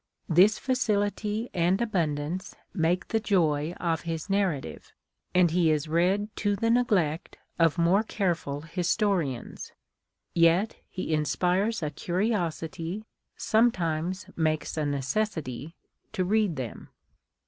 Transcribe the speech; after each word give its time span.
This 0.27 0.57
facility 0.57 1.51
and 1.53 1.77
abun 1.77 2.15
dance 2.15 2.55
make 2.73 3.09
the 3.09 3.19
joy 3.19 3.73
of 3.73 4.01
his 4.01 4.31
narrative, 4.31 4.91
and 5.35 5.51
he 5.51 5.69
is 5.69 5.87
read 5.87 6.35
to 6.37 6.55
tlie 6.55 6.71
neglect 6.73 7.37
cf 7.59 7.77
more 7.77 8.01
careful 8.01 8.61
historians. 8.61 9.73
Yet 10.33 10.77
he 10.89 11.13
inspires 11.13 11.83
a 11.83 11.91
curiosity, 11.91 13.05
sometimes 13.37 14.25
makes 14.35 14.75
a 14.75 14.87
necessity, 14.87 15.75
to 16.13 16.23
read 16.25 16.55
them. 16.55 16.89